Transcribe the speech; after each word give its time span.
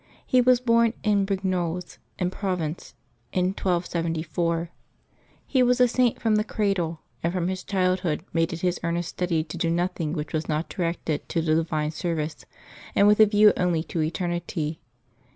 He 0.25 0.41
was 0.41 0.59
born 0.59 0.93
at 1.03 1.25
Brignoles, 1.27 1.99
in 2.17 2.31
Provence, 2.31 2.95
in 3.31 3.49
1274. 3.49 4.71
He 5.45 5.61
was 5.61 5.79
a 5.79 5.87
Saint 5.87 6.19
from 6.19 6.37
the 6.37 6.43
cradle, 6.43 7.01
and 7.21 7.31
from 7.31 7.49
his 7.49 7.63
child 7.63 7.99
hood 7.99 8.25
made 8.33 8.51
it 8.51 8.61
his 8.61 8.79
earnest 8.81 9.09
study 9.09 9.43
to 9.43 9.57
do 9.59 9.69
nothing 9.69 10.13
which 10.13 10.33
was 10.33 10.49
not 10.49 10.69
directed 10.69 11.29
to 11.29 11.39
the 11.43 11.53
divine 11.53 11.91
service, 11.91 12.45
and 12.95 13.05
with 13.07 13.19
a 13.19 13.27
view 13.27 13.53
only 13.55 13.83
to 13.83 14.01
eternity. 14.01 14.81